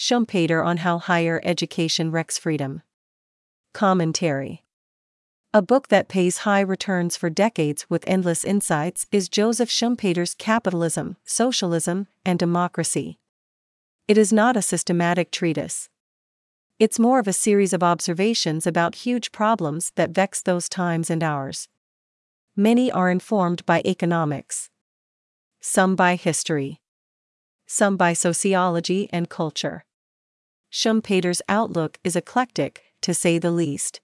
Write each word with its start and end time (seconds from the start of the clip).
Schumpeter 0.00 0.64
on 0.64 0.78
How 0.78 0.96
Higher 0.96 1.42
Education 1.44 2.10
Wrecks 2.10 2.38
Freedom. 2.38 2.80
Commentary 3.74 4.64
A 5.52 5.60
book 5.60 5.88
that 5.88 6.08
pays 6.08 6.38
high 6.38 6.62
returns 6.62 7.18
for 7.18 7.28
decades 7.28 7.84
with 7.90 8.02
endless 8.06 8.42
insights 8.42 9.06
is 9.12 9.28
Joseph 9.28 9.68
Schumpeter's 9.68 10.34
Capitalism, 10.34 11.18
Socialism, 11.26 12.06
and 12.24 12.38
Democracy. 12.38 13.18
It 14.08 14.16
is 14.16 14.32
not 14.32 14.56
a 14.56 14.62
systematic 14.62 15.30
treatise. 15.30 15.90
It's 16.78 16.98
more 16.98 17.18
of 17.18 17.28
a 17.28 17.34
series 17.34 17.74
of 17.74 17.82
observations 17.82 18.66
about 18.66 19.04
huge 19.04 19.32
problems 19.32 19.92
that 19.96 20.12
vex 20.12 20.40
those 20.40 20.70
times 20.70 21.10
and 21.10 21.22
ours. 21.22 21.68
Many 22.56 22.90
are 22.90 23.10
informed 23.10 23.66
by 23.66 23.82
economics, 23.84 24.70
some 25.60 25.94
by 25.94 26.16
history, 26.16 26.80
some 27.66 27.98
by 27.98 28.14
sociology 28.14 29.06
and 29.12 29.28
culture. 29.28 29.84
Schumpeter's 30.70 31.42
outlook 31.48 31.98
is 32.04 32.14
eclectic, 32.14 32.82
to 33.00 33.12
say 33.12 33.38
the 33.38 33.50
least. 33.50 34.00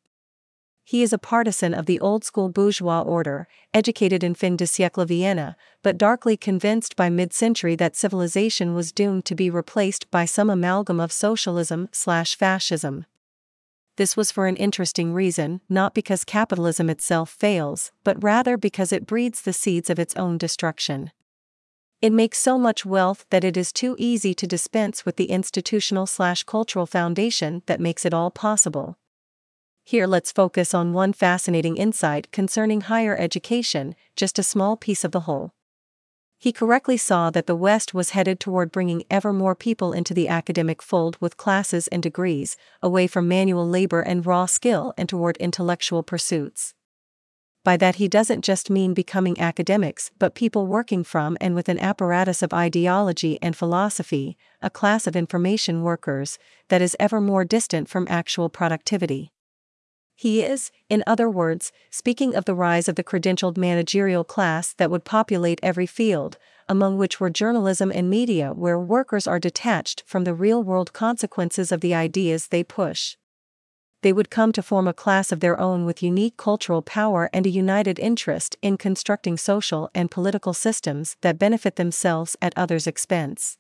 He 0.82 1.02
is 1.02 1.12
a 1.12 1.18
partisan 1.18 1.74
of 1.74 1.86
the 1.86 1.98
old 1.98 2.24
school 2.24 2.48
bourgeois 2.48 3.02
order, 3.02 3.48
educated 3.74 4.22
in 4.22 4.34
fin 4.34 4.56
de 4.56 4.64
siècle 4.64 5.06
Vienna, 5.06 5.56
but 5.82 5.98
darkly 5.98 6.36
convinced 6.36 6.94
by 6.94 7.08
mid 7.08 7.32
century 7.32 7.74
that 7.74 7.96
civilization 7.96 8.74
was 8.74 8.92
doomed 8.92 9.24
to 9.24 9.34
be 9.34 9.50
replaced 9.50 10.10
by 10.10 10.24
some 10.24 10.48
amalgam 10.48 11.00
of 11.00 11.10
socialism 11.10 11.88
slash 11.90 12.36
fascism. 12.36 13.04
This 13.96 14.16
was 14.16 14.30
for 14.30 14.46
an 14.46 14.56
interesting 14.56 15.12
reason, 15.12 15.60
not 15.68 15.94
because 15.94 16.24
capitalism 16.24 16.90
itself 16.90 17.30
fails, 17.30 17.92
but 18.04 18.22
rather 18.22 18.56
because 18.56 18.92
it 18.92 19.06
breeds 19.06 19.42
the 19.42 19.52
seeds 19.52 19.88
of 19.88 19.98
its 19.98 20.14
own 20.16 20.38
destruction. 20.38 21.10
It 22.02 22.12
makes 22.12 22.38
so 22.38 22.58
much 22.58 22.84
wealth 22.84 23.24
that 23.30 23.42
it 23.42 23.56
is 23.56 23.72
too 23.72 23.96
easy 23.98 24.34
to 24.34 24.46
dispense 24.46 25.06
with 25.06 25.16
the 25.16 25.30
institutional 25.30 26.06
slash 26.06 26.42
cultural 26.42 26.84
foundation 26.84 27.62
that 27.66 27.80
makes 27.80 28.04
it 28.04 28.12
all 28.12 28.30
possible. 28.30 28.98
Here 29.82 30.06
let's 30.06 30.30
focus 30.30 30.74
on 30.74 30.92
one 30.92 31.14
fascinating 31.14 31.78
insight 31.78 32.30
concerning 32.32 32.82
higher 32.82 33.16
education, 33.16 33.94
just 34.14 34.38
a 34.38 34.42
small 34.42 34.76
piece 34.76 35.04
of 35.04 35.12
the 35.12 35.20
whole. 35.20 35.54
He 36.38 36.52
correctly 36.52 36.98
saw 36.98 37.30
that 37.30 37.46
the 37.46 37.56
West 37.56 37.94
was 37.94 38.10
headed 38.10 38.40
toward 38.40 38.72
bringing 38.72 39.04
ever 39.10 39.32
more 39.32 39.54
people 39.54 39.94
into 39.94 40.12
the 40.12 40.28
academic 40.28 40.82
fold 40.82 41.16
with 41.18 41.38
classes 41.38 41.88
and 41.88 42.02
degrees, 42.02 42.58
away 42.82 43.06
from 43.06 43.26
manual 43.26 43.66
labor 43.66 44.02
and 44.02 44.26
raw 44.26 44.44
skill 44.44 44.92
and 44.98 45.08
toward 45.08 45.38
intellectual 45.38 46.02
pursuits 46.02 46.74
by 47.66 47.76
that 47.76 47.96
he 47.96 48.06
doesn't 48.06 48.44
just 48.44 48.70
mean 48.70 48.94
becoming 48.94 49.40
academics 49.40 50.12
but 50.20 50.36
people 50.36 50.68
working 50.68 51.02
from 51.02 51.36
and 51.40 51.52
with 51.52 51.68
an 51.68 51.80
apparatus 51.80 52.40
of 52.40 52.52
ideology 52.52 53.40
and 53.42 53.56
philosophy, 53.56 54.36
a 54.62 54.70
class 54.70 55.08
of 55.08 55.16
information 55.16 55.82
workers 55.82 56.38
that 56.68 56.80
is 56.80 56.96
ever 57.00 57.20
more 57.20 57.44
distant 57.44 57.88
from 57.88 58.06
actual 58.08 58.48
productivity. 58.48 59.32
He 60.14 60.42
is, 60.42 60.70
in 60.88 61.02
other 61.08 61.28
words, 61.28 61.72
speaking 61.90 62.36
of 62.36 62.44
the 62.44 62.54
rise 62.54 62.86
of 62.86 62.94
the 62.94 63.02
credentialed 63.02 63.56
managerial 63.56 64.22
class 64.22 64.72
that 64.74 64.88
would 64.88 65.04
populate 65.04 65.58
every 65.60 65.86
field, 65.86 66.38
among 66.68 66.98
which 66.98 67.18
were 67.18 67.30
journalism 67.30 67.90
and 67.90 68.08
media, 68.08 68.52
where 68.52 68.78
workers 68.78 69.26
are 69.26 69.40
detached 69.40 70.04
from 70.06 70.22
the 70.22 70.34
real 70.34 70.62
world 70.62 70.92
consequences 70.92 71.72
of 71.72 71.80
the 71.80 71.96
ideas 71.96 72.46
they 72.46 72.62
push 72.62 73.16
they 74.06 74.12
would 74.12 74.30
come 74.30 74.52
to 74.52 74.62
form 74.62 74.86
a 74.86 74.94
class 74.94 75.32
of 75.32 75.40
their 75.40 75.58
own 75.58 75.84
with 75.84 76.00
unique 76.00 76.36
cultural 76.36 76.80
power 76.80 77.28
and 77.32 77.44
a 77.44 77.50
united 77.50 77.98
interest 77.98 78.56
in 78.62 78.76
constructing 78.76 79.36
social 79.36 79.90
and 79.96 80.12
political 80.12 80.54
systems 80.54 81.16
that 81.22 81.40
benefit 81.40 81.74
themselves 81.74 82.36
at 82.40 82.56
others' 82.56 82.86
expense. 82.86 83.58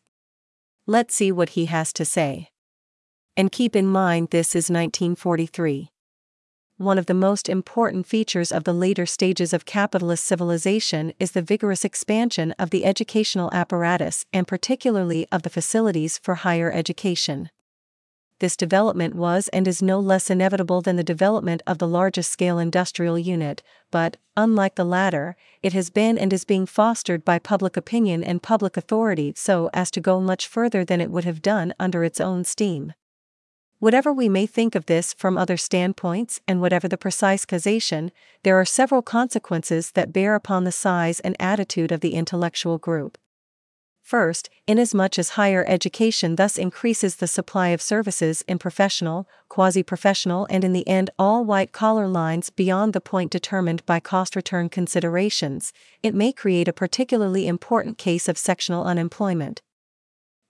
Let's 0.86 1.16
see 1.16 1.32
what 1.32 1.48
he 1.56 1.64
has 1.64 1.92
to 1.94 2.04
say. 2.04 2.50
And 3.36 3.50
keep 3.50 3.74
in 3.74 3.88
mind 3.88 4.28
this 4.30 4.50
is 4.50 4.70
1943. 4.70 5.90
One 6.76 6.96
of 6.96 7.06
the 7.06 7.22
most 7.28 7.48
important 7.48 8.06
features 8.06 8.52
of 8.52 8.62
the 8.62 8.72
later 8.72 9.04
stages 9.04 9.52
of 9.52 9.64
capitalist 9.64 10.24
civilization 10.24 11.12
is 11.18 11.32
the 11.32 11.42
vigorous 11.42 11.84
expansion 11.84 12.52
of 12.56 12.70
the 12.70 12.84
educational 12.84 13.50
apparatus 13.52 14.24
and 14.32 14.46
particularly 14.46 15.26
of 15.32 15.42
the 15.42 15.50
facilities 15.50 16.18
for 16.18 16.36
higher 16.36 16.70
education 16.70 17.50
this 18.38 18.56
development 18.56 19.14
was 19.14 19.48
and 19.48 19.66
is 19.66 19.82
no 19.82 19.98
less 19.98 20.30
inevitable 20.30 20.82
than 20.82 20.96
the 20.96 21.04
development 21.04 21.62
of 21.66 21.78
the 21.78 21.88
largest 21.88 22.30
scale 22.30 22.58
industrial 22.58 23.18
unit, 23.18 23.62
but, 23.90 24.16
unlike 24.36 24.74
the 24.74 24.84
latter, 24.84 25.36
it 25.62 25.72
has 25.72 25.90
been 25.90 26.18
and 26.18 26.32
is 26.32 26.44
being 26.44 26.66
fostered 26.66 27.24
by 27.24 27.38
public 27.38 27.76
opinion 27.76 28.22
and 28.22 28.42
public 28.42 28.76
authority 28.76 29.32
so 29.36 29.70
as 29.72 29.90
to 29.90 30.00
go 30.00 30.20
much 30.20 30.46
further 30.46 30.84
than 30.84 31.00
it 31.00 31.10
would 31.10 31.24
have 31.24 31.42
done 31.42 31.72
under 31.78 32.04
its 32.04 32.20
own 32.20 32.44
steam. 32.44 32.92
Whatever 33.78 34.12
we 34.12 34.28
may 34.28 34.46
think 34.46 34.74
of 34.74 34.86
this 34.86 35.12
from 35.12 35.36
other 35.36 35.58
standpoints 35.58 36.40
and 36.48 36.60
whatever 36.62 36.88
the 36.88 36.96
precise 36.96 37.44
causation, 37.44 38.10
there 38.42 38.58
are 38.58 38.64
several 38.64 39.02
consequences 39.02 39.90
that 39.92 40.14
bear 40.14 40.34
upon 40.34 40.64
the 40.64 40.72
size 40.72 41.20
and 41.20 41.36
attitude 41.38 41.92
of 41.92 42.00
the 42.00 42.14
intellectual 42.14 42.78
group. 42.78 43.18
First, 44.06 44.50
inasmuch 44.68 45.18
as 45.18 45.30
higher 45.30 45.64
education 45.66 46.36
thus 46.36 46.58
increases 46.58 47.16
the 47.16 47.26
supply 47.26 47.70
of 47.70 47.82
services 47.82 48.44
in 48.46 48.56
professional, 48.56 49.26
quasi 49.48 49.82
professional, 49.82 50.46
and 50.48 50.62
in 50.62 50.72
the 50.72 50.86
end 50.86 51.10
all 51.18 51.44
white 51.44 51.72
collar 51.72 52.06
lines 52.06 52.48
beyond 52.48 52.92
the 52.92 53.00
point 53.00 53.32
determined 53.32 53.84
by 53.84 53.98
cost 53.98 54.36
return 54.36 54.68
considerations, 54.68 55.72
it 56.04 56.14
may 56.14 56.32
create 56.32 56.68
a 56.68 56.72
particularly 56.72 57.48
important 57.48 57.98
case 57.98 58.28
of 58.28 58.38
sectional 58.38 58.84
unemployment. 58.84 59.60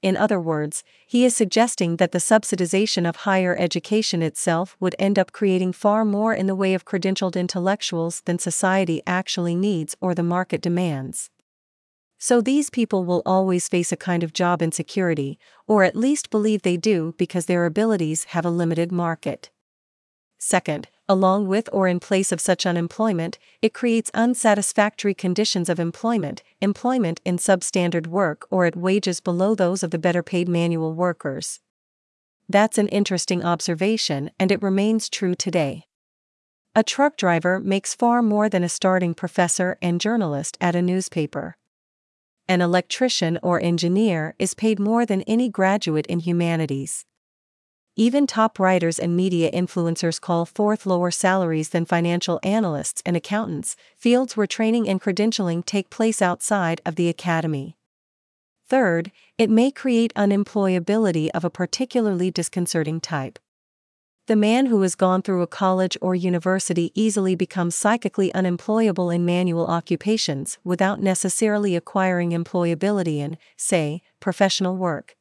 In 0.02 0.18
other 0.18 0.38
words, 0.38 0.84
he 1.06 1.24
is 1.24 1.34
suggesting 1.34 1.96
that 1.96 2.12
the 2.12 2.18
subsidization 2.18 3.08
of 3.08 3.24
higher 3.24 3.56
education 3.58 4.20
itself 4.20 4.76
would 4.80 4.94
end 4.98 5.18
up 5.18 5.32
creating 5.32 5.72
far 5.72 6.04
more 6.04 6.34
in 6.34 6.46
the 6.46 6.54
way 6.54 6.74
of 6.74 6.84
credentialed 6.84 7.36
intellectuals 7.36 8.20
than 8.26 8.38
society 8.38 9.00
actually 9.06 9.54
needs 9.54 9.96
or 9.98 10.14
the 10.14 10.22
market 10.22 10.60
demands. 10.60 11.30
So 12.18 12.40
these 12.40 12.70
people 12.70 13.04
will 13.04 13.22
always 13.26 13.68
face 13.68 13.92
a 13.92 13.96
kind 13.96 14.22
of 14.22 14.32
job 14.32 14.62
insecurity, 14.62 15.38
or 15.66 15.84
at 15.84 15.94
least 15.94 16.30
believe 16.30 16.62
they 16.62 16.76
do 16.76 17.14
because 17.18 17.46
their 17.46 17.66
abilities 17.66 18.24
have 18.24 18.46
a 18.46 18.50
limited 18.50 18.90
market. 18.90 19.50
Second, 20.38 20.88
along 21.08 21.46
with 21.46 21.68
or 21.72 21.88
in 21.88 22.00
place 22.00 22.32
of 22.32 22.40
such 22.40 22.66
unemployment, 22.66 23.38
it 23.62 23.74
creates 23.74 24.10
unsatisfactory 24.14 25.14
conditions 25.14 25.68
of 25.68 25.78
employment, 25.78 26.42
employment 26.60 27.20
in 27.24 27.36
substandard 27.36 28.06
work 28.06 28.46
or 28.50 28.64
at 28.64 28.76
wages 28.76 29.20
below 29.20 29.54
those 29.54 29.82
of 29.82 29.90
the 29.90 29.98
better 29.98 30.22
paid 30.22 30.48
manual 30.48 30.94
workers. 30.94 31.60
That's 32.48 32.78
an 32.78 32.88
interesting 32.88 33.44
observation, 33.44 34.30
and 34.38 34.50
it 34.50 34.62
remains 34.62 35.08
true 35.08 35.34
today. 35.34 35.86
A 36.74 36.82
truck 36.82 37.16
driver 37.16 37.58
makes 37.60 37.94
far 37.94 38.22
more 38.22 38.48
than 38.48 38.62
a 38.62 38.68
starting 38.68 39.14
professor 39.14 39.78
and 39.82 40.00
journalist 40.00 40.56
at 40.60 40.76
a 40.76 40.82
newspaper 40.82 41.56
an 42.48 42.60
electrician 42.60 43.38
or 43.42 43.60
engineer 43.60 44.34
is 44.38 44.54
paid 44.54 44.78
more 44.78 45.04
than 45.04 45.22
any 45.22 45.48
graduate 45.48 46.06
in 46.06 46.20
humanities. 46.20 47.04
Even 47.96 48.26
top 48.26 48.58
writers 48.58 48.98
and 48.98 49.16
media 49.16 49.50
influencers 49.50 50.20
call 50.20 50.44
forth 50.44 50.84
lower 50.84 51.10
salaries 51.10 51.70
than 51.70 51.86
financial 51.86 52.38
analysts 52.42 53.02
and 53.06 53.16
accountants, 53.16 53.74
fields 53.96 54.36
where 54.36 54.46
training 54.46 54.88
and 54.88 55.00
credentialing 55.00 55.64
take 55.64 55.88
place 55.88 56.20
outside 56.20 56.80
of 56.84 56.96
the 56.96 57.08
academy. 57.08 57.76
Third, 58.68 59.12
it 59.38 59.48
may 59.48 59.70
create 59.70 60.12
unemployability 60.14 61.30
of 61.30 61.44
a 61.44 61.50
particularly 61.50 62.30
disconcerting 62.30 63.00
type. 63.00 63.38
The 64.26 64.34
man 64.34 64.66
who 64.66 64.82
has 64.82 64.96
gone 64.96 65.22
through 65.22 65.42
a 65.42 65.46
college 65.46 65.96
or 66.00 66.16
university 66.16 66.90
easily 66.96 67.36
becomes 67.36 67.76
psychically 67.76 68.34
unemployable 68.34 69.08
in 69.08 69.24
manual 69.24 69.68
occupations 69.68 70.58
without 70.64 71.00
necessarily 71.00 71.76
acquiring 71.76 72.30
employability 72.30 73.18
in, 73.18 73.38
say, 73.56 74.02
professional 74.18 74.76
work. 74.76 75.14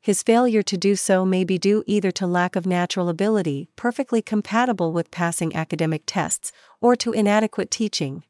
His 0.00 0.24
failure 0.24 0.64
to 0.64 0.76
do 0.76 0.96
so 0.96 1.24
may 1.24 1.44
be 1.44 1.56
due 1.56 1.84
either 1.86 2.10
to 2.12 2.26
lack 2.26 2.56
of 2.56 2.66
natural 2.66 3.08
ability, 3.08 3.68
perfectly 3.76 4.22
compatible 4.22 4.92
with 4.92 5.12
passing 5.12 5.54
academic 5.54 6.02
tests, 6.04 6.50
or 6.80 6.96
to 6.96 7.12
inadequate 7.12 7.70
teaching, 7.70 8.24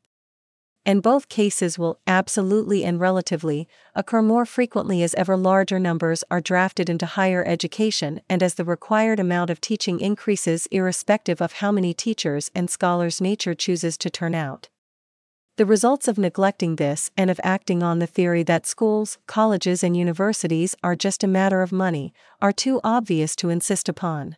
and 0.86 1.02
both 1.02 1.28
cases 1.28 1.78
will 1.78 1.98
absolutely 2.06 2.84
and 2.84 3.00
relatively 3.00 3.68
occur 3.96 4.22
more 4.22 4.46
frequently 4.46 5.02
as 5.02 5.14
ever 5.16 5.36
larger 5.36 5.80
numbers 5.80 6.22
are 6.30 6.40
drafted 6.40 6.88
into 6.88 7.04
higher 7.04 7.44
education 7.44 8.20
and 8.30 8.40
as 8.40 8.54
the 8.54 8.64
required 8.64 9.18
amount 9.18 9.50
of 9.50 9.60
teaching 9.60 9.98
increases 9.98 10.68
irrespective 10.70 11.42
of 11.42 11.54
how 11.54 11.72
many 11.72 11.92
teachers 11.92 12.52
and 12.54 12.70
scholars 12.70 13.20
nature 13.20 13.54
chooses 13.54 13.98
to 13.98 14.08
turn 14.08 14.32
out. 14.32 14.68
The 15.56 15.66
results 15.66 16.06
of 16.06 16.18
neglecting 16.18 16.76
this 16.76 17.10
and 17.16 17.30
of 17.30 17.40
acting 17.42 17.82
on 17.82 17.98
the 17.98 18.06
theory 18.06 18.44
that 18.44 18.66
schools, 18.66 19.18
colleges, 19.26 19.82
and 19.82 19.96
universities 19.96 20.76
are 20.84 20.94
just 20.94 21.24
a 21.24 21.26
matter 21.26 21.62
of 21.62 21.72
money 21.72 22.12
are 22.40 22.52
too 22.52 22.80
obvious 22.84 23.34
to 23.36 23.48
insist 23.48 23.88
upon. 23.88 24.36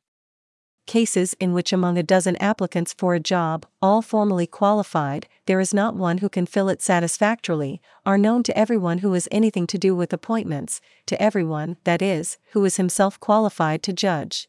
Cases 0.89 1.37
in 1.39 1.53
which 1.53 1.73
among 1.73 1.97
a 1.97 2.03
dozen 2.03 2.35
applicants 2.39 2.93
for 2.93 3.15
a 3.15 3.21
job, 3.21 3.65
all 3.81 4.03
formally 4.03 4.47
qualified, 4.47 5.29
there 5.47 5.61
is 5.61 5.73
not 5.73 5.95
one 5.95 6.19
who 6.19 6.29
can 6.29 6.47
fill 6.47 6.69
it 6.69 6.83
satisfactorily, 6.83 7.81
are 8.05 8.19
known 8.19 8.43
to 8.43 8.59
everyone 8.59 8.99
who 8.99 9.13
has 9.13 9.29
anything 9.31 9.69
to 9.69 9.79
do 9.79 9.95
with 9.95 10.13
appointments, 10.13 10.81
to 11.07 11.23
everyone, 11.23 11.77
that 11.85 12.03
is, 12.03 12.39
who 12.53 12.65
is 12.65 12.79
himself 12.79 13.21
qualified 13.21 13.85
to 13.85 13.93
judge. 13.93 14.49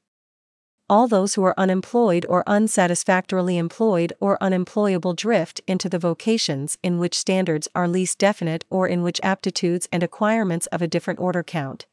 All 0.89 1.07
those 1.07 1.35
who 1.35 1.43
are 1.43 1.59
unemployed 1.59 2.25
or 2.27 2.43
unsatisfactorily 2.47 3.59
employed 3.59 4.13
or 4.19 4.41
unemployable 4.41 5.13
drift 5.13 5.61
into 5.67 5.87
the 5.87 5.99
vocations 5.99 6.79
in 6.81 6.97
which 6.97 7.19
standards 7.19 7.67
are 7.75 7.87
least 7.87 8.17
definite 8.17 8.65
or 8.71 8.87
in 8.87 9.03
which 9.03 9.19
aptitudes 9.21 9.87
and 9.91 10.01
acquirements 10.01 10.65
of 10.67 10.81
a 10.81 10.87
different 10.87 11.19
order 11.19 11.43
count 11.43 11.85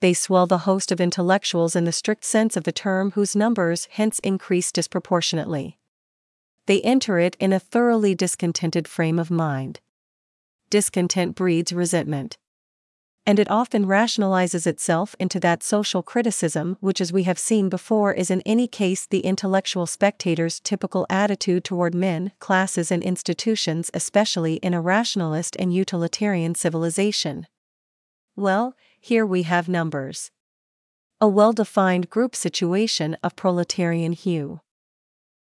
they 0.00 0.12
swell 0.12 0.46
the 0.46 0.58
host 0.58 0.92
of 0.92 1.00
intellectuals 1.00 1.74
in 1.74 1.84
the 1.84 1.92
strict 1.92 2.24
sense 2.24 2.56
of 2.56 2.64
the 2.64 2.72
term 2.72 3.12
whose 3.12 3.36
numbers 3.36 3.88
hence 3.92 4.18
increase 4.20 4.70
disproportionately. 4.70 5.78
They 6.66 6.80
enter 6.82 7.18
it 7.18 7.36
in 7.38 7.52
a 7.52 7.60
thoroughly 7.60 8.14
discontented 8.14 8.88
frame 8.88 9.18
of 9.18 9.30
mind. 9.30 9.80
Discontent 10.70 11.34
breeds 11.34 11.72
resentment. 11.72 12.38
And 13.26 13.38
it 13.38 13.50
often 13.50 13.86
rationalizes 13.86 14.66
itself 14.66 15.16
into 15.18 15.40
that 15.40 15.62
social 15.62 16.02
criticism 16.02 16.76
which, 16.80 17.00
as 17.00 17.12
we 17.12 17.22
have 17.22 17.38
seen 17.38 17.70
before, 17.70 18.12
is 18.12 18.30
in 18.30 18.42
any 18.42 18.68
case 18.68 19.06
the 19.06 19.20
intellectual 19.20 19.86
spectator's 19.86 20.60
typical 20.60 21.06
attitude 21.08 21.64
toward 21.64 21.94
men, 21.94 22.32
classes, 22.38 22.90
and 22.90 23.02
institutions, 23.02 23.90
especially 23.94 24.56
in 24.56 24.74
a 24.74 24.80
rationalist 24.80 25.56
and 25.58 25.72
utilitarian 25.72 26.54
civilization. 26.54 27.46
Well, 28.36 28.74
here 29.04 29.26
we 29.26 29.42
have 29.42 29.68
numbers. 29.68 30.30
A 31.20 31.28
well 31.28 31.52
defined 31.52 32.08
group 32.08 32.34
situation 32.34 33.18
of 33.22 33.36
proletarian 33.36 34.14
hue. 34.14 34.62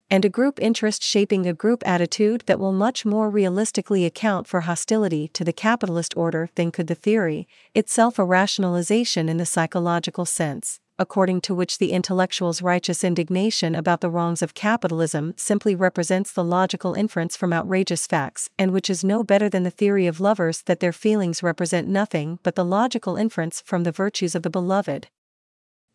And 0.10 0.26
a 0.26 0.30
group 0.30 0.60
interest 0.62 1.02
shaping 1.02 1.46
a 1.46 1.54
group 1.54 1.82
attitude 1.86 2.44
that 2.48 2.60
will 2.60 2.74
much 2.74 3.06
more 3.06 3.30
realistically 3.30 4.04
account 4.04 4.48
for 4.48 4.62
hostility 4.62 5.30
to 5.30 5.46
the 5.46 5.54
capitalist 5.54 6.14
order 6.18 6.50
than 6.56 6.72
could 6.72 6.88
the 6.88 6.94
theory, 6.94 7.48
itself 7.74 8.20
a 8.20 8.26
rationalization 8.26 9.30
in 9.30 9.38
the 9.38 9.46
psychological 9.46 10.26
sense 10.26 10.82
according 11.00 11.42
to 11.42 11.56
which 11.56 11.78
the 11.78 11.92
intellectual's 11.92 12.62
righteous 12.62 13.04
indignation 13.04 13.76
about 13.76 14.02
the 14.02 14.10
wrongs 14.10 14.42
of 14.42 14.54
capitalism 14.54 15.34
simply 15.38 15.76
represents 15.76 16.32
the 16.32 16.44
logical 16.44 16.94
inference 16.94 17.36
from 17.36 17.52
outrageous 17.52 18.06
facts, 18.06 18.50
and 18.58 18.72
which 18.72 18.90
is 18.90 19.04
no 19.04 19.24
better 19.24 19.50
than 19.50 19.64
the 19.64 19.72
theory 19.72 20.08
of 20.08 20.20
lovers 20.20 20.62
that 20.64 20.80
their 20.80 20.94
feelings 20.94 21.42
represent 21.42 21.88
nothing 21.88 22.40
but 22.44 22.56
the 22.56 22.66
logical 22.66 23.18
inference 23.18 23.62
from 23.66 23.84
the 23.84 23.92
virtues 23.92 24.36
of 24.36 24.44
the 24.44 24.50
beloved. 24.50 25.08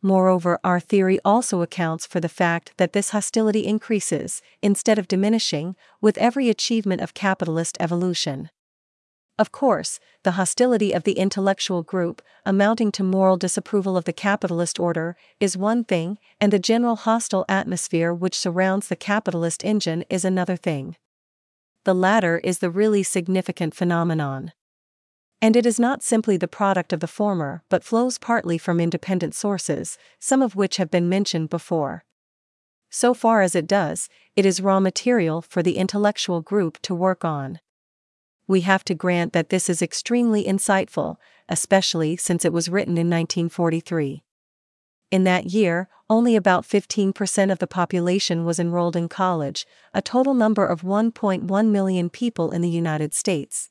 Moreover, 0.02 0.60
our 0.62 0.78
theory 0.78 1.18
also 1.24 1.60
accounts 1.60 2.06
for 2.06 2.20
the 2.20 2.28
fact 2.28 2.72
that 2.76 2.92
this 2.92 3.10
hostility 3.10 3.66
increases, 3.66 4.40
instead 4.62 4.98
of 4.98 5.08
diminishing, 5.08 5.74
with 6.00 6.16
every 6.18 6.48
achievement 6.48 7.00
of 7.00 7.14
capitalist 7.14 7.76
evolution. 7.80 8.50
Of 9.38 9.52
course, 9.52 10.00
the 10.24 10.32
hostility 10.32 10.92
of 10.92 11.04
the 11.04 11.12
intellectual 11.12 11.84
group, 11.84 12.22
amounting 12.44 12.90
to 12.92 13.04
moral 13.04 13.36
disapproval 13.36 13.96
of 13.96 14.04
the 14.04 14.12
capitalist 14.12 14.80
order, 14.80 15.16
is 15.38 15.56
one 15.56 15.84
thing, 15.84 16.18
and 16.40 16.52
the 16.52 16.58
general 16.58 16.96
hostile 16.96 17.44
atmosphere 17.48 18.12
which 18.12 18.36
surrounds 18.36 18.88
the 18.88 18.96
capitalist 18.96 19.64
engine 19.64 20.04
is 20.10 20.24
another 20.24 20.56
thing. 20.56 20.96
The 21.84 21.94
latter 21.94 22.38
is 22.42 22.58
the 22.58 22.68
really 22.68 23.04
significant 23.04 23.74
phenomenon. 23.74 24.52
And 25.40 25.54
it 25.54 25.66
is 25.66 25.78
not 25.78 26.02
simply 26.02 26.36
the 26.36 26.48
product 26.48 26.92
of 26.92 26.98
the 26.98 27.06
former, 27.06 27.62
but 27.68 27.84
flows 27.84 28.18
partly 28.18 28.58
from 28.58 28.80
independent 28.80 29.36
sources, 29.36 29.96
some 30.18 30.42
of 30.42 30.56
which 30.56 30.78
have 30.78 30.90
been 30.90 31.08
mentioned 31.08 31.48
before. 31.48 32.04
So 32.90 33.14
far 33.14 33.42
as 33.42 33.54
it 33.54 33.68
does, 33.68 34.08
it 34.34 34.44
is 34.44 34.60
raw 34.60 34.80
material 34.80 35.42
for 35.42 35.62
the 35.62 35.76
intellectual 35.76 36.40
group 36.40 36.78
to 36.82 36.92
work 36.92 37.24
on 37.24 37.60
we 38.48 38.62
have 38.62 38.82
to 38.84 38.94
grant 38.94 39.32
that 39.34 39.50
this 39.50 39.70
is 39.70 39.82
extremely 39.82 40.44
insightful, 40.44 41.16
especially 41.48 42.16
since 42.16 42.44
it 42.44 42.52
was 42.52 42.68
written 42.68 42.98
in 42.98 43.08
1943. 43.08 44.24
In 45.10 45.24
that 45.24 45.46
year, 45.46 45.88
only 46.10 46.36
about 46.36 46.64
15% 46.64 47.52
of 47.52 47.58
the 47.58 47.66
population 47.66 48.44
was 48.44 48.58
enrolled 48.58 48.96
in 48.96 49.08
college, 49.08 49.66
a 49.94 50.02
total 50.02 50.34
number 50.34 50.66
of 50.66 50.82
1.1 50.82 51.70
million 51.70 52.10
people 52.10 52.50
in 52.50 52.62
the 52.62 52.68
United 52.68 53.14
States. 53.14 53.70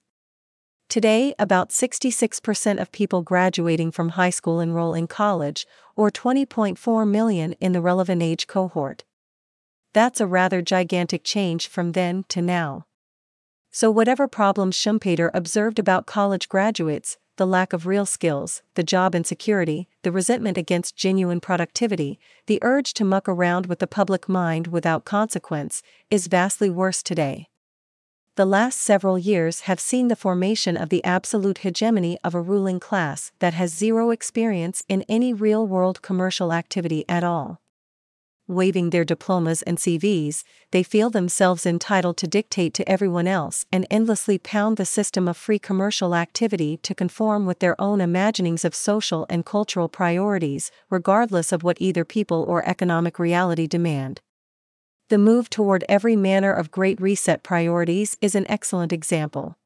Today, 0.89 1.35
about 1.38 1.69
66% 1.69 2.79
of 2.79 2.91
people 2.91 3.21
graduating 3.21 3.91
from 3.91 4.09
high 4.09 4.29
school 4.29 4.59
enroll 4.59 4.94
in 4.94 5.06
college, 5.06 5.68
or 5.95 6.09
20.4 6.09 7.07
million 7.07 7.53
in 7.53 7.74
the 7.74 7.81
relevant 7.81 8.24
age 8.24 8.47
cohort. 8.47 9.03
That's 9.94 10.21
a 10.21 10.27
rather 10.27 10.62
gigantic 10.62 11.24
change 11.24 11.68
from 11.68 11.91
then 11.91 12.24
to 12.29 12.41
now. 12.41 12.87
So, 13.71 13.91
whatever 13.91 14.27
problems 14.27 14.75
Schumpeter 14.75 15.29
observed 15.33 15.77
about 15.77 16.05
college 16.05 16.49
graduates, 16.49 17.17
the 17.37 17.45
lack 17.45 17.71
of 17.71 17.85
real 17.85 18.05
skills, 18.05 18.63
the 18.73 18.83
job 18.83 19.13
insecurity, 19.13 19.87
the 20.01 20.11
resentment 20.11 20.57
against 20.57 20.95
genuine 20.95 21.39
productivity, 21.39 22.19
the 22.47 22.59
urge 22.63 22.93
to 22.95 23.05
muck 23.05 23.29
around 23.29 23.67
with 23.67 23.79
the 23.79 23.87
public 23.87 24.27
mind 24.27 24.67
without 24.67 25.05
consequence, 25.05 25.83
is 26.09 26.27
vastly 26.27 26.69
worse 26.69 27.03
today. 27.03 27.47
The 28.35 28.45
last 28.45 28.79
several 28.79 29.17
years 29.17 29.61
have 29.61 29.79
seen 29.79 30.07
the 30.07 30.15
formation 30.15 30.77
of 30.77 30.89
the 30.89 31.03
absolute 31.03 31.59
hegemony 31.59 32.17
of 32.23 32.33
a 32.33 32.41
ruling 32.41 32.79
class 32.79 33.31
that 33.39 33.53
has 33.53 33.73
zero 33.73 34.09
experience 34.11 34.83
in 34.87 35.03
any 35.07 35.33
real 35.33 35.65
world 35.67 36.01
commercial 36.01 36.53
activity 36.53 37.05
at 37.07 37.23
all 37.23 37.61
waving 38.47 38.89
their 38.89 39.03
diplomas 39.03 39.61
and 39.63 39.77
CVs, 39.77 40.44
they 40.71 40.83
feel 40.83 41.09
themselves 41.09 41.65
entitled 41.65 42.17
to 42.17 42.27
dictate 42.27 42.73
to 42.73 42.89
everyone 42.89 43.27
else 43.27 43.65
and 43.71 43.85
endlessly 43.89 44.38
pound 44.38 44.77
the 44.77 44.85
system 44.85 45.27
of 45.27 45.35
free 45.35 45.59
commercial 45.59 46.15
activity 46.15 46.77
to 46.77 46.95
conform 46.95 47.45
with 47.45 47.59
their 47.59 47.79
own 47.79 48.01
imaginings 48.01 48.63
of 48.63 48.73
social 48.73 49.25
and 49.29 49.45
cultural 49.45 49.89
priorities, 49.89 50.71
regardless 50.89 51.51
of 51.51 51.63
what 51.63 51.77
either 51.79 52.05
people 52.05 52.45
or 52.47 52.67
economic 52.67 53.19
reality 53.19 53.67
demand. 53.67 54.21
The 55.09 55.17
move 55.17 55.50
toward 55.50 55.85
every 55.88 56.15
manner 56.15 56.51
of 56.51 56.71
Great 56.71 57.00
Reset 57.00 57.41
priorities 57.43 58.17
is 58.21 58.35
an 58.35 58.45
excellent 58.50 58.91
example. 58.91 59.57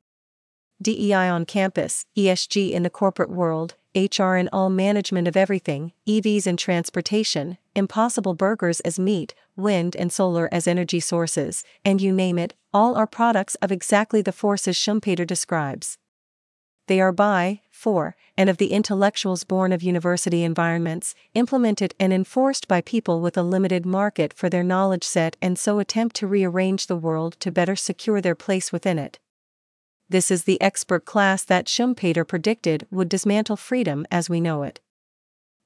DEI 0.81 1.29
on 1.29 1.45
campus, 1.45 2.05
ESG 2.17 2.71
in 2.71 2.81
the 2.81 2.89
corporate 2.89 3.29
world, 3.29 3.75
HR 3.93 4.35
in 4.35 4.49
all 4.51 4.69
management 4.69 5.27
of 5.27 5.37
everything, 5.37 5.91
EVs 6.07 6.47
and 6.47 6.57
transportation, 6.57 7.59
impossible 7.75 8.33
burgers 8.33 8.79
as 8.79 8.97
meat, 8.97 9.35
wind 9.55 9.95
and 9.95 10.11
solar 10.11 10.49
as 10.51 10.67
energy 10.67 10.99
sources, 10.99 11.63
and 11.85 12.01
you 12.01 12.11
name 12.11 12.39
it, 12.39 12.55
all 12.73 12.95
are 12.95 13.05
products 13.05 13.55
of 13.55 13.71
exactly 13.71 14.23
the 14.23 14.31
forces 14.31 14.75
Schumpeter 14.75 15.27
describes. 15.27 15.99
They 16.87 16.99
are 16.99 17.11
by, 17.11 17.61
for, 17.69 18.15
and 18.35 18.49
of 18.49 18.57
the 18.57 18.71
intellectuals 18.71 19.43
born 19.43 19.71
of 19.71 19.83
university 19.83 20.43
environments, 20.43 21.13
implemented 21.35 21.93
and 21.99 22.11
enforced 22.11 22.67
by 22.67 22.81
people 22.81 23.21
with 23.21 23.37
a 23.37 23.43
limited 23.43 23.85
market 23.85 24.33
for 24.33 24.49
their 24.49 24.63
knowledge 24.63 25.03
set 25.03 25.37
and 25.41 25.59
so 25.59 25.77
attempt 25.77 26.15
to 26.17 26.27
rearrange 26.27 26.87
the 26.87 26.95
world 26.95 27.37
to 27.41 27.51
better 27.51 27.75
secure 27.75 28.19
their 28.19 28.35
place 28.35 28.71
within 28.71 28.97
it 28.97 29.19
this 30.11 30.29
is 30.29 30.43
the 30.43 30.61
expert 30.61 31.05
class 31.05 31.43
that 31.43 31.67
Schumpeter 31.67 32.27
predicted 32.27 32.85
would 32.91 33.09
dismantle 33.09 33.55
freedom 33.55 34.05
as 34.11 34.29
we 34.29 34.41
know 34.41 34.63
it. 34.63 34.81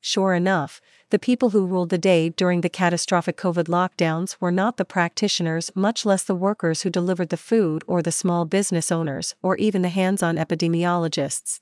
Sure 0.02 0.36
enough, 0.36 0.82
the 1.10 1.18
people 1.18 1.50
who 1.50 1.66
ruled 1.66 1.90
the 1.90 1.98
day 1.98 2.30
during 2.30 2.62
the 2.62 2.70
catastrophic 2.70 3.38
COVID 3.38 3.64
lockdowns 3.64 4.38
were 4.40 4.52
not 4.52 4.78
the 4.78 4.86
practitioners, 4.86 5.72
much 5.74 6.06
less 6.06 6.24
the 6.24 6.36
workers 6.36 6.84
who 6.84 6.92
delivered 6.92 7.30
the 7.30 7.38
food 7.38 7.84
or 7.88 8.04
the 8.04 8.12
small 8.12 8.46
business 8.46 8.92
owners 8.92 9.34
or 9.42 9.56
even 9.58 9.82
the 9.82 9.90
hands 9.90 10.22
on 10.22 10.38
epidemiologists. 10.38 11.60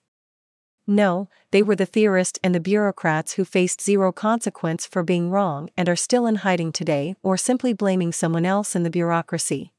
No, 0.85 1.29
they 1.51 1.63
were 1.63 1.77
the 1.77 1.85
theorists 1.85 2.37
and 2.43 2.53
the 2.53 2.59
bureaucrats 2.59 3.33
who 3.33 3.45
faced 3.45 3.81
zero 3.81 4.11
consequence 4.11 4.85
for 4.85 5.03
being 5.03 5.31
wrong 5.31 5.69
and 5.77 5.87
are 5.87 5.95
still 5.95 6.27
in 6.27 6.35
hiding 6.35 6.73
today 6.73 7.15
or 7.23 7.37
simply 7.37 7.71
blaming 7.71 8.11
someone 8.11 8.45
else 8.45 8.75
in 8.75 8.83
the 8.83 8.89
bureaucracy 8.89 9.71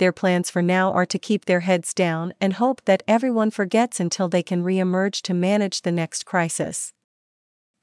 their 0.00 0.12
plans 0.12 0.50
for 0.50 0.62
now 0.62 0.92
are 0.92 1.06
to 1.06 1.18
keep 1.18 1.44
their 1.44 1.60
heads 1.60 1.94
down 1.94 2.34
and 2.40 2.54
hope 2.54 2.82
that 2.86 3.04
everyone 3.06 3.52
forgets 3.52 4.00
until 4.00 4.28
they 4.28 4.42
can 4.42 4.64
re 4.64 4.80
emerge 4.80 5.22
to 5.22 5.34
manage 5.34 5.82
the 5.82 5.92
next 5.92 6.26
crisis. 6.26 6.92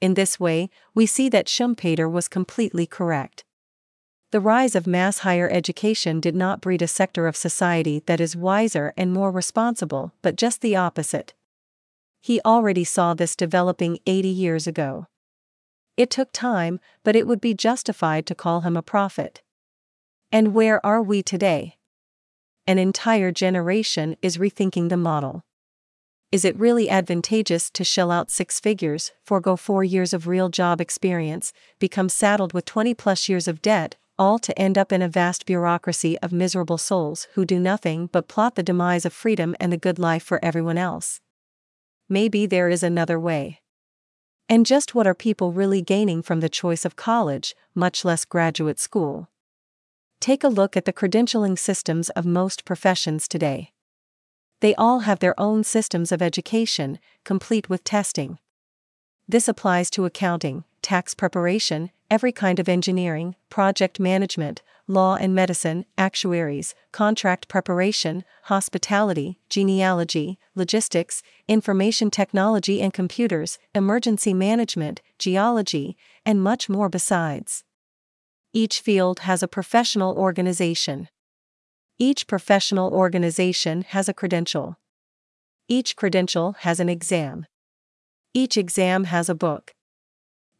In 0.00 0.14
this 0.14 0.38
way, 0.38 0.68
we 0.94 1.06
see 1.06 1.28
that 1.30 1.46
Schumpeter 1.46 2.10
was 2.10 2.28
completely 2.28 2.86
correct. 2.86 3.44
The 4.30 4.40
rise 4.40 4.74
of 4.74 4.86
mass 4.86 5.20
higher 5.20 5.48
education 5.48 6.20
did 6.20 6.34
not 6.34 6.60
breed 6.60 6.82
a 6.82 6.86
sector 6.86 7.26
of 7.26 7.36
society 7.36 8.02
that 8.04 8.20
is 8.20 8.36
wiser 8.36 8.92
and 8.96 9.12
more 9.12 9.30
responsible, 9.30 10.12
but 10.20 10.36
just 10.36 10.60
the 10.60 10.76
opposite. 10.76 11.32
He 12.20 12.40
already 12.44 12.84
saw 12.84 13.14
this 13.14 13.34
developing 13.34 14.00
80 14.06 14.28
years 14.28 14.66
ago. 14.66 15.06
It 15.96 16.10
took 16.10 16.30
time, 16.32 16.78
but 17.04 17.16
it 17.16 17.26
would 17.26 17.40
be 17.40 17.54
justified 17.54 18.26
to 18.26 18.34
call 18.34 18.60
him 18.60 18.76
a 18.76 18.82
prophet. 18.82 19.40
And 20.30 20.52
where 20.52 20.84
are 20.84 21.02
we 21.02 21.22
today? 21.22 21.77
An 22.68 22.78
entire 22.78 23.32
generation 23.32 24.14
is 24.20 24.36
rethinking 24.36 24.90
the 24.90 24.96
model. 24.98 25.42
Is 26.30 26.44
it 26.44 26.58
really 26.58 26.90
advantageous 26.90 27.70
to 27.70 27.82
shell 27.82 28.10
out 28.10 28.30
six 28.30 28.60
figures, 28.60 29.10
forego 29.24 29.56
four 29.56 29.82
years 29.82 30.12
of 30.12 30.26
real 30.26 30.50
job 30.50 30.78
experience, 30.78 31.54
become 31.78 32.10
saddled 32.10 32.52
with 32.52 32.66
20 32.66 32.92
plus 32.92 33.26
years 33.26 33.48
of 33.48 33.62
debt, 33.62 33.96
all 34.18 34.38
to 34.40 34.56
end 34.58 34.76
up 34.76 34.92
in 34.92 35.00
a 35.00 35.08
vast 35.08 35.46
bureaucracy 35.46 36.18
of 36.18 36.30
miserable 36.30 36.76
souls 36.76 37.26
who 37.32 37.46
do 37.46 37.58
nothing 37.58 38.10
but 38.12 38.28
plot 38.28 38.54
the 38.54 38.62
demise 38.62 39.06
of 39.06 39.14
freedom 39.14 39.56
and 39.58 39.72
the 39.72 39.78
good 39.78 39.98
life 39.98 40.22
for 40.22 40.38
everyone 40.44 40.76
else? 40.76 41.22
Maybe 42.06 42.44
there 42.44 42.68
is 42.68 42.82
another 42.82 43.18
way. 43.18 43.60
And 44.46 44.66
just 44.66 44.94
what 44.94 45.06
are 45.06 45.14
people 45.14 45.52
really 45.52 45.80
gaining 45.80 46.20
from 46.20 46.40
the 46.40 46.50
choice 46.50 46.84
of 46.84 46.96
college, 46.96 47.54
much 47.74 48.04
less 48.04 48.26
graduate 48.26 48.78
school? 48.78 49.30
Take 50.20 50.42
a 50.42 50.48
look 50.48 50.76
at 50.76 50.84
the 50.84 50.92
credentialing 50.92 51.58
systems 51.58 52.10
of 52.10 52.26
most 52.26 52.64
professions 52.64 53.28
today. 53.28 53.72
They 54.60 54.74
all 54.74 55.00
have 55.00 55.20
their 55.20 55.38
own 55.40 55.62
systems 55.62 56.10
of 56.10 56.20
education, 56.20 56.98
complete 57.24 57.68
with 57.68 57.84
testing. 57.84 58.38
This 59.28 59.46
applies 59.46 59.90
to 59.90 60.04
accounting, 60.04 60.64
tax 60.82 61.14
preparation, 61.14 61.90
every 62.10 62.32
kind 62.32 62.58
of 62.58 62.68
engineering, 62.68 63.36
project 63.48 64.00
management, 64.00 64.62
law 64.88 65.16
and 65.16 65.34
medicine, 65.34 65.84
actuaries, 65.96 66.74
contract 66.90 67.46
preparation, 67.46 68.24
hospitality, 68.44 69.38
genealogy, 69.48 70.38
logistics, 70.54 71.22
information 71.46 72.10
technology 72.10 72.80
and 72.80 72.92
computers, 72.92 73.58
emergency 73.74 74.34
management, 74.34 75.00
geology, 75.18 75.96
and 76.26 76.42
much 76.42 76.68
more 76.68 76.88
besides. 76.88 77.64
Each 78.58 78.80
field 78.80 79.20
has 79.20 79.40
a 79.40 79.46
professional 79.46 80.18
organization. 80.18 81.08
Each 81.96 82.26
professional 82.26 82.92
organization 82.92 83.82
has 83.90 84.08
a 84.08 84.12
credential. 84.12 84.78
Each 85.68 85.94
credential 85.94 86.56
has 86.66 86.80
an 86.80 86.88
exam. 86.88 87.46
Each 88.34 88.56
exam 88.56 89.04
has 89.04 89.28
a 89.28 89.36
book. 89.36 89.74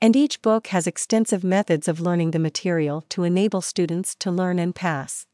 And 0.01 0.15
each 0.15 0.43
book 0.43 0.69
has 0.69 0.87
extensive 0.87 1.43
methods 1.43 1.89
of 1.89 2.01
learning 2.01 2.31
the 2.31 2.39
material 2.39 3.05
to 3.09 3.25
enable 3.25 3.63
students 3.63 4.15
to 4.21 4.31
learn 4.31 4.61
and 4.61 4.73
pass. 4.73 5.27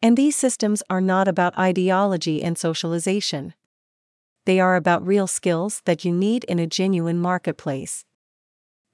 And 0.00 0.16
these 0.16 0.36
systems 0.36 0.84
are 0.88 1.00
not 1.00 1.26
about 1.26 1.58
ideology 1.58 2.44
and 2.44 2.56
socialization. 2.56 3.54
They 4.44 4.60
are 4.60 4.76
about 4.76 5.04
real 5.04 5.26
skills 5.26 5.82
that 5.86 6.04
you 6.04 6.12
need 6.12 6.44
in 6.44 6.60
a 6.60 6.68
genuine 6.68 7.18
marketplace. 7.18 8.04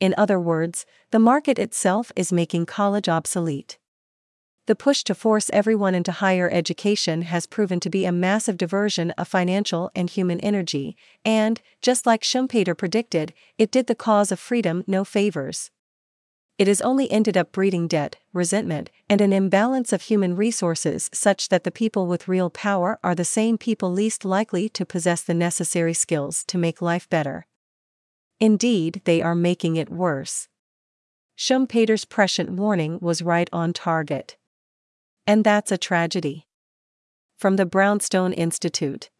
In 0.00 0.14
other 0.16 0.38
words, 0.38 0.86
the 1.10 1.18
market 1.18 1.58
itself 1.58 2.12
is 2.14 2.32
making 2.32 2.66
college 2.66 3.08
obsolete. 3.08 3.78
The 4.66 4.76
push 4.76 5.02
to 5.04 5.14
force 5.14 5.48
everyone 5.52 5.94
into 5.94 6.12
higher 6.12 6.50
education 6.50 7.22
has 7.22 7.46
proven 7.46 7.80
to 7.80 7.88
be 7.88 8.04
a 8.04 8.12
massive 8.12 8.58
diversion 8.58 9.12
of 9.12 9.26
financial 9.26 9.90
and 9.94 10.10
human 10.10 10.40
energy, 10.40 10.94
and, 11.24 11.60
just 11.80 12.04
like 12.04 12.22
Schumpeter 12.22 12.76
predicted, 12.76 13.32
it 13.56 13.70
did 13.70 13.86
the 13.86 13.94
cause 13.94 14.30
of 14.30 14.38
freedom 14.38 14.84
no 14.86 15.06
favors. 15.06 15.70
It 16.58 16.68
has 16.68 16.80
only 16.80 17.10
ended 17.10 17.36
up 17.36 17.50
breeding 17.50 17.88
debt, 17.88 18.16
resentment, 18.32 18.90
and 19.08 19.20
an 19.20 19.32
imbalance 19.32 19.92
of 19.92 20.02
human 20.02 20.36
resources 20.36 21.08
such 21.14 21.48
that 21.48 21.64
the 21.64 21.70
people 21.70 22.06
with 22.06 22.28
real 22.28 22.50
power 22.50 23.00
are 23.02 23.14
the 23.14 23.24
same 23.24 23.58
people 23.58 23.90
least 23.90 24.22
likely 24.22 24.68
to 24.68 24.84
possess 24.84 25.22
the 25.22 25.34
necessary 25.34 25.94
skills 25.94 26.44
to 26.44 26.58
make 26.58 26.82
life 26.82 27.08
better. 27.08 27.46
Indeed, 28.40 29.02
they 29.04 29.20
are 29.20 29.34
making 29.34 29.76
it 29.76 29.90
worse. 29.90 30.48
Schumpeter's 31.36 32.04
prescient 32.04 32.50
warning 32.50 32.98
was 33.00 33.22
right 33.22 33.48
on 33.52 33.72
target. 33.72 34.36
And 35.26 35.44
that's 35.44 35.70
a 35.70 35.78
tragedy. 35.78 36.46
From 37.36 37.56
the 37.56 37.66
Brownstone 37.66 38.32
Institute. 38.32 39.10